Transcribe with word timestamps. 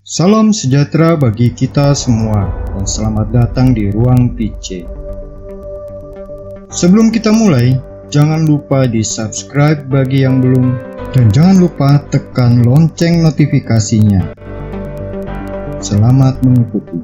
Salam 0.00 0.48
sejahtera 0.48 1.12
bagi 1.12 1.52
kita 1.52 1.92
semua 1.92 2.48
dan 2.72 2.88
selamat 2.88 3.36
datang 3.36 3.76
di 3.76 3.92
Ruang 3.92 4.32
PC. 4.32 4.88
Sebelum 6.72 7.12
kita 7.12 7.28
mulai, 7.36 7.76
jangan 8.08 8.48
lupa 8.48 8.88
di 8.88 9.04
subscribe 9.04 9.84
bagi 9.92 10.24
yang 10.24 10.40
belum 10.40 10.72
dan 11.12 11.28
jangan 11.28 11.60
lupa 11.60 12.00
tekan 12.08 12.64
lonceng 12.64 13.20
notifikasinya. 13.20 14.32
Selamat 15.84 16.40
mengikuti. 16.48 16.96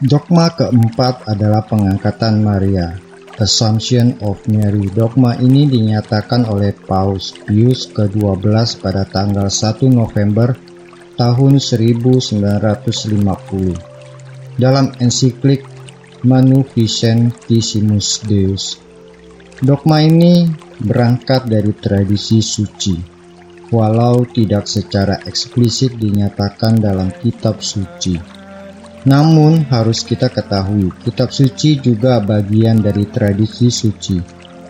Dogma 0.00 0.48
keempat 0.56 1.28
adalah 1.28 1.60
pengangkatan 1.68 2.40
Maria, 2.40 2.96
Assumption 3.36 4.16
of 4.24 4.40
Mary. 4.48 4.88
Dogma 4.88 5.36
ini 5.36 5.68
dinyatakan 5.68 6.48
oleh 6.48 6.72
Paus 6.72 7.36
Pius 7.44 7.84
ke-12 7.92 8.80
pada 8.80 9.04
tanggal 9.04 9.52
1 9.52 9.92
November 9.92 10.56
tahun 11.20 11.60
1950 11.60 12.32
dalam 14.56 14.88
ensiklik 15.04 15.68
Magnificentissimus 16.24 18.24
Deus. 18.24 18.80
Dogma 19.60 20.00
ini 20.00 20.48
berangkat 20.80 21.44
dari 21.48 21.72
tradisi 21.76 22.40
suci, 22.40 22.96
walau 23.68 24.24
tidak 24.28 24.64
secara 24.64 25.20
eksplisit 25.28 26.00
dinyatakan 26.00 26.80
dalam 26.80 27.12
kitab 27.20 27.60
suci. 27.60 28.16
Namun 29.06 29.62
harus 29.70 30.02
kita 30.02 30.26
ketahui, 30.26 30.90
kitab 31.06 31.30
suci 31.30 31.78
juga 31.78 32.18
bagian 32.18 32.82
dari 32.82 33.06
tradisi 33.06 33.70
suci. 33.70 34.18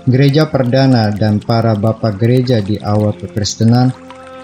Gereja 0.04 0.46
perdana 0.46 1.08
dan 1.10 1.40
para 1.40 1.72
bapak 1.72 2.20
gereja 2.20 2.60
di 2.60 2.76
awal 2.76 3.16
kekristenan 3.16 3.90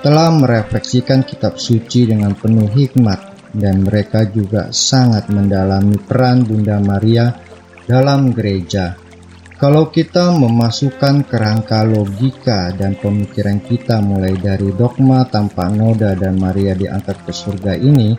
telah 0.01 0.33
merefleksikan 0.33 1.23
kitab 1.23 1.61
suci 1.61 2.09
dengan 2.09 2.35
penuh 2.35 2.67
hikmat 2.73 3.53
dan 3.53 3.85
mereka 3.85 4.25
juga 4.27 4.73
sangat 4.73 5.29
mendalami 5.29 6.01
peran 6.01 6.43
Bunda 6.43 6.81
Maria 6.81 7.31
dalam 7.85 8.33
gereja. 8.33 8.97
Kalau 9.63 9.95
kita 9.95 10.35
memasukkan 10.35 11.23
kerangka 11.31 11.87
logika 11.87 12.75
dan 12.75 12.99
pemikiran 12.99 13.63
kita 13.63 14.03
mulai 14.03 14.35
dari 14.35 14.75
dogma 14.75 15.23
tanpa 15.31 15.71
noda 15.71 16.19
dan 16.19 16.35
Maria 16.35 16.75
diangkat 16.75 17.23
ke 17.23 17.31
surga 17.31 17.79
ini, 17.79 18.11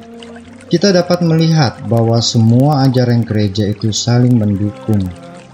kita 0.74 0.90
dapat 0.90 1.22
melihat 1.22 1.86
bahwa 1.86 2.18
semua 2.18 2.82
ajaran 2.90 3.22
gereja 3.22 3.70
itu 3.70 3.94
saling 3.94 4.42
mendukung 4.42 5.06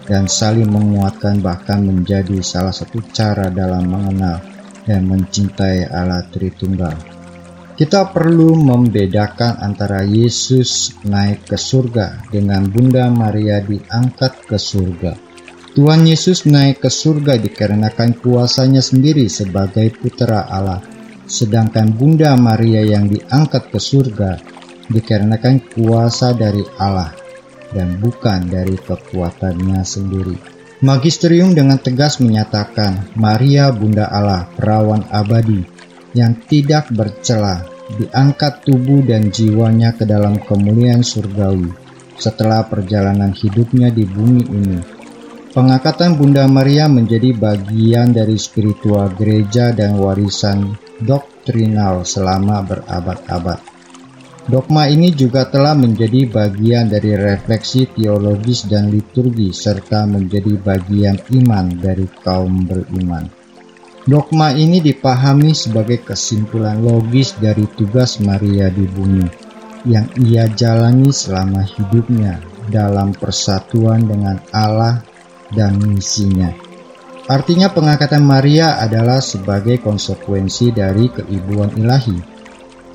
dan 0.08 0.31
saling 0.31 0.72
menguatkan 0.72 1.44
bahkan 1.44 1.84
menjadi 1.84 2.39
salah 2.39 2.72
satu 2.72 3.03
cara 3.12 3.52
dalam 3.52 3.84
mengenal 3.92 4.40
dan 4.88 5.03
mencintai 5.12 5.92
Allah 5.92 6.23
Tritunggal. 6.31 6.95
Kita 7.75 8.16
perlu 8.16 8.64
membedakan 8.64 9.59
antara 9.59 10.08
Yesus 10.08 10.95
naik 11.03 11.52
ke 11.52 11.59
surga 11.59 12.31
dengan 12.31 12.72
Bunda 12.72 13.12
Maria 13.12 13.59
diangkat 13.59 14.47
ke 14.47 14.56
surga. 14.56 15.20
Tuhan 15.75 16.08
Yesus 16.08 16.47
naik 16.47 16.80
ke 16.80 16.88
surga 16.88 17.36
dikarenakan 17.36 18.23
kuasanya 18.23 18.80
sendiri 18.80 19.28
sebagai 19.28 20.00
putra 20.00 20.47
Allah, 20.47 20.80
sedangkan 21.28 21.92
Bunda 21.92 22.40
Maria 22.40 22.88
yang 22.88 23.12
diangkat 23.12 23.67
ke 23.67 23.80
surga 23.84 24.58
dikarenakan 24.89 25.61
kuasa 25.73 26.33
dari 26.33 26.65
Allah 26.81 27.13
dan 27.73 28.01
bukan 28.01 28.49
dari 28.49 28.75
kekuatannya 28.75 29.81
sendiri. 29.85 30.37
Magisterium 30.79 31.51
dengan 31.51 31.77
tegas 31.77 32.23
menyatakan 32.23 33.13
Maria 33.19 33.69
Bunda 33.69 34.07
Allah 34.07 34.47
perawan 34.55 35.03
abadi 35.11 35.59
yang 36.15 36.39
tidak 36.47 36.89
bercela 36.89 37.67
diangkat 37.99 38.63
tubuh 38.63 39.01
dan 39.03 39.28
jiwanya 39.33 39.94
ke 39.97 40.05
dalam 40.05 40.39
kemuliaan 40.39 41.03
surgawi 41.03 41.67
setelah 42.16 42.63
perjalanan 42.67 43.35
hidupnya 43.35 43.89
di 43.89 44.07
bumi 44.07 44.44
ini. 44.49 44.79
Pengangkatan 45.49 46.13
Bunda 46.13 46.45
Maria 46.45 46.85
menjadi 46.85 47.33
bagian 47.33 48.13
dari 48.13 48.38
spiritual 48.38 49.09
gereja 49.17 49.73
dan 49.73 49.97
warisan 49.97 50.78
doktrinal 51.01 52.05
selama 52.05 52.61
berabad-abad. 52.61 53.69
Dogma 54.49 54.89
ini 54.89 55.13
juga 55.13 55.45
telah 55.45 55.77
menjadi 55.77 56.25
bagian 56.25 56.89
dari 56.89 57.13
refleksi 57.13 57.85
teologis 57.93 58.65
dan 58.65 58.89
liturgi 58.89 59.53
serta 59.53 60.09
menjadi 60.09 60.57
bagian 60.57 61.21
iman 61.37 61.77
dari 61.77 62.09
kaum 62.25 62.65
beriman. 62.65 63.29
Dogma 64.09 64.49
ini 64.57 64.81
dipahami 64.81 65.53
sebagai 65.53 66.01
kesimpulan 66.01 66.81
logis 66.81 67.37
dari 67.37 67.69
tugas 67.77 68.17
Maria 68.25 68.73
di 68.73 68.89
bumi 68.89 69.29
yang 69.85 70.09
ia 70.25 70.49
jalani 70.49 71.13
selama 71.13 71.61
hidupnya 71.61 72.41
dalam 72.73 73.13
persatuan 73.13 74.09
dengan 74.09 74.41
Allah 74.49 75.05
dan 75.53 75.77
misinya. 75.77 76.49
Artinya 77.29 77.69
pengangkatan 77.69 78.25
Maria 78.25 78.81
adalah 78.81 79.21
sebagai 79.21 79.77
konsekuensi 79.77 80.73
dari 80.73 81.05
keibuan 81.13 81.69
ilahi 81.77 82.17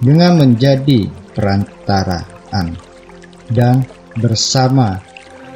dengan 0.03 0.43
menjadi 0.43 1.24
perantaraan 1.35 2.79
dan 3.51 3.85
bersama 4.17 5.03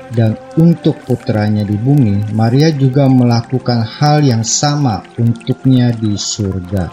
dan 0.08 0.40
untuk 0.56 0.96
putranya 1.04 1.68
di 1.68 1.76
bumi, 1.76 2.32
Maria 2.32 2.72
juga 2.72 3.04
melakukan 3.06 3.84
hal 3.84 4.24
yang 4.24 4.40
sama 4.40 5.04
untuknya 5.20 5.92
di 5.92 6.16
surga. 6.16 6.88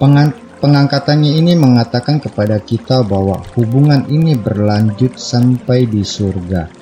Pengang 0.00 0.32
pengangkatannya 0.56 1.36
ini 1.36 1.52
mengatakan 1.58 2.24
kepada 2.24 2.56
kita 2.62 3.04
bahwa 3.04 3.44
hubungan 3.52 4.08
ini 4.08 4.32
berlanjut 4.32 5.20
sampai 5.20 5.84
di 5.84 6.00
surga. 6.00 6.72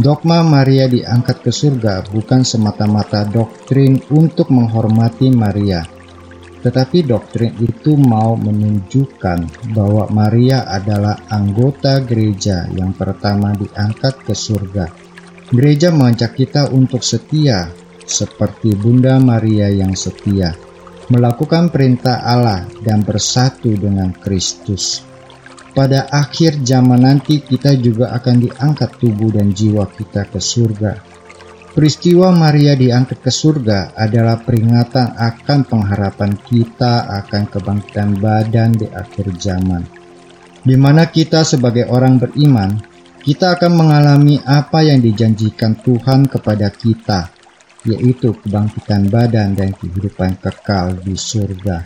Dogma 0.00 0.40
Maria 0.40 0.88
diangkat 0.88 1.44
ke 1.44 1.52
surga 1.52 2.08
bukan 2.08 2.40
semata-mata 2.40 3.24
doktrin 3.28 4.00
untuk 4.12 4.48
menghormati 4.48 5.28
Maria, 5.28 5.84
tetapi 6.60 7.08
doktrin 7.08 7.56
itu 7.56 7.96
mau 7.96 8.36
menunjukkan 8.36 9.72
bahwa 9.72 10.12
Maria 10.12 10.68
adalah 10.68 11.24
anggota 11.32 12.04
gereja 12.04 12.68
yang 12.76 12.92
pertama 12.92 13.56
diangkat 13.56 14.20
ke 14.20 14.34
surga. 14.36 14.86
Gereja 15.50 15.90
mengajak 15.90 16.36
kita 16.36 16.70
untuk 16.70 17.00
setia 17.02 17.72
seperti 18.04 18.76
Bunda 18.76 19.16
Maria 19.18 19.72
yang 19.72 19.96
setia, 19.96 20.54
melakukan 21.08 21.72
perintah 21.72 22.22
Allah 22.22 22.68
dan 22.84 23.02
bersatu 23.02 23.72
dengan 23.74 24.12
Kristus. 24.14 25.02
Pada 25.70 26.10
akhir 26.10 26.66
zaman 26.66 27.06
nanti 27.06 27.40
kita 27.40 27.78
juga 27.78 28.10
akan 28.14 28.36
diangkat 28.42 28.90
tubuh 28.98 29.30
dan 29.30 29.54
jiwa 29.54 29.86
kita 29.86 30.26
ke 30.26 30.42
surga 30.42 31.19
Peristiwa 31.80 32.28
Maria 32.28 32.76
diangkat 32.76 33.24
ke 33.24 33.32
surga 33.32 33.96
adalah 33.96 34.44
peringatan 34.44 35.16
akan 35.16 35.64
pengharapan 35.64 36.36
kita 36.36 37.08
akan 37.08 37.48
kebangkitan 37.48 38.20
badan 38.20 38.76
di 38.76 38.84
akhir 38.84 39.32
zaman. 39.40 39.88
Di 40.60 40.76
mana 40.76 41.08
kita 41.08 41.40
sebagai 41.40 41.88
orang 41.88 42.20
beriman, 42.20 42.76
kita 43.24 43.56
akan 43.56 43.80
mengalami 43.80 44.36
apa 44.44 44.84
yang 44.84 45.00
dijanjikan 45.00 45.80
Tuhan 45.80 46.28
kepada 46.28 46.68
kita, 46.68 47.32
yaitu 47.88 48.36
kebangkitan 48.36 49.08
badan 49.08 49.56
dan 49.56 49.72
kehidupan 49.72 50.36
kekal 50.36 51.00
di 51.00 51.16
surga. 51.16 51.80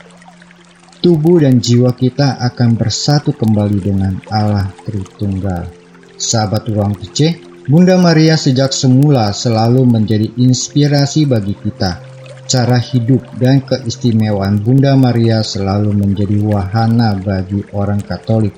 Tubuh 0.98 1.46
dan 1.46 1.62
jiwa 1.62 1.94
kita 1.94 2.42
akan 2.42 2.74
bersatu 2.74 3.30
kembali 3.30 3.78
dengan 3.78 4.18
Allah 4.26 4.74
Tritunggal. 4.82 5.70
Sahabat 6.18 6.66
ruang 6.66 6.98
kecil, 6.98 7.53
Bunda 7.64 7.96
Maria 7.96 8.36
sejak 8.36 8.76
semula 8.76 9.32
selalu 9.32 9.88
menjadi 9.88 10.28
inspirasi 10.36 11.24
bagi 11.24 11.56
kita. 11.56 11.96
Cara 12.44 12.76
hidup 12.76 13.24
dan 13.40 13.64
keistimewaan 13.64 14.60
Bunda 14.60 14.92
Maria 15.00 15.40
selalu 15.40 15.96
menjadi 15.96 16.44
wahana 16.44 17.16
bagi 17.16 17.64
orang 17.72 18.04
Katolik 18.04 18.52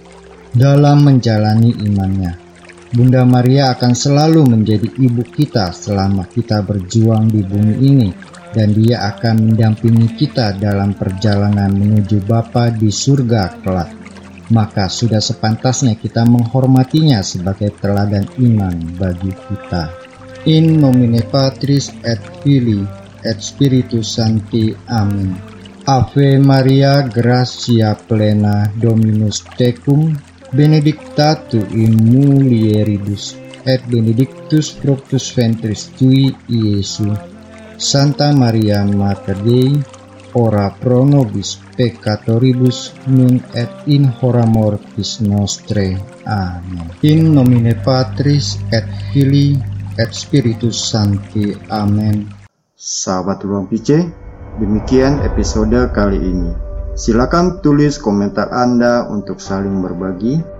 dalam 0.51 1.07
menjalani 1.07 1.71
imannya. 1.87 2.35
Bunda 2.91 3.23
Maria 3.23 3.79
akan 3.79 3.95
selalu 3.95 4.43
menjadi 4.43 4.91
ibu 4.99 5.23
kita 5.23 5.71
selama 5.71 6.27
kita 6.27 6.67
berjuang 6.67 7.31
di 7.31 7.47
bumi 7.47 7.75
ini 7.79 8.11
dan 8.51 8.75
dia 8.75 9.07
akan 9.07 9.55
mendampingi 9.55 10.19
kita 10.19 10.59
dalam 10.59 10.99
perjalanan 10.99 11.71
menuju 11.71 12.27
Bapa 12.27 12.75
di 12.75 12.91
surga 12.91 13.63
kelak 13.63 14.06
maka 14.51 14.87
sudah 14.87 15.19
sepantasnya 15.19 15.99
kita 15.99 16.23
menghormatinya 16.23 17.23
sebagai 17.23 17.75
teladan 17.79 18.27
iman 18.39 18.77
bagi 18.99 19.33
kita. 19.35 19.91
In 20.47 20.79
nomine 20.79 21.27
Patris 21.27 21.91
et 22.07 22.23
Filii 22.43 22.87
et 23.27 23.39
Spiritus 23.43 24.15
Sancti. 24.15 24.71
Amin. 24.87 25.35
Ave 25.87 26.39
Maria, 26.43 27.07
gratia 27.07 27.95
plena 27.95 28.67
Dominus 28.75 29.47
tecum, 29.55 30.15
benedicta 30.51 31.39
tu 31.47 31.63
in 31.75 31.95
mulieribus, 31.95 33.39
et 33.63 33.79
benedictus 33.87 34.75
fructus 34.75 35.31
ventris 35.31 35.91
tui, 35.95 36.35
Iesus. 36.51 37.15
Santa 37.79 38.35
Maria 38.35 38.83
Mater 38.83 39.39
Dei, 39.47 39.79
ora 40.37 40.69
pro 40.69 41.01
nobis 41.09 41.57
peccatoribus 41.81 42.93
nun 43.09 43.41
et 43.57 43.89
in 43.89 44.05
hora 44.21 44.45
mortis 44.45 45.25
nostre. 45.25 45.97
Amen. 46.29 46.93
In 47.01 47.33
nomine 47.33 47.73
Patris 47.81 48.61
et 48.69 48.85
Filii 49.11 49.57
et 49.97 50.13
Spiritus 50.13 50.77
Sancti. 50.93 51.57
Amen. 51.73 52.29
Sahabat 52.77 53.41
Ruang 53.41 53.67
PC, 53.67 54.05
demikian 54.61 55.25
episode 55.25 55.89
kali 55.97 56.21
ini. 56.21 56.53
Silakan 56.97 57.65
tulis 57.65 57.97
komentar 57.97 58.53
Anda 58.53 59.09
untuk 59.09 59.41
saling 59.41 59.81
berbagi. 59.81 60.56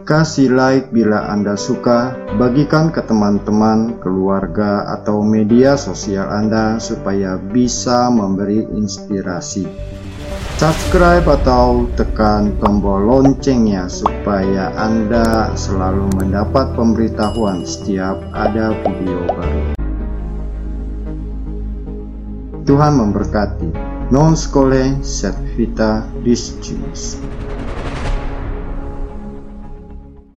Kasih 0.00 0.48
like 0.48 0.88
bila 0.96 1.28
Anda 1.28 1.60
suka, 1.60 2.16
bagikan 2.40 2.88
ke 2.88 3.04
teman-teman, 3.04 4.00
keluarga, 4.00 4.88
atau 4.96 5.20
media 5.20 5.76
sosial 5.76 6.24
Anda 6.24 6.80
supaya 6.80 7.36
bisa 7.36 8.08
memberi 8.08 8.64
inspirasi. 8.64 9.68
Subscribe 10.56 11.24
atau 11.40 11.84
tekan 12.00 12.56
tombol 12.60 13.08
loncengnya 13.08 13.92
supaya 13.92 14.72
Anda 14.76 15.52
selalu 15.52 16.16
mendapat 16.16 16.72
pemberitahuan 16.76 17.68
setiap 17.68 18.20
ada 18.32 18.72
video 18.80 19.24
baru. 19.28 19.62
Tuhan 22.64 22.92
memberkati. 22.96 23.68
Non 24.10 24.32
scole 24.32 25.00
set 25.04 25.36
vita 25.56 26.08
discimus. 26.24 27.20